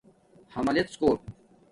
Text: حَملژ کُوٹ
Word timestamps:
حَملژ 0.53 0.91
کُوٹ 1.01 1.19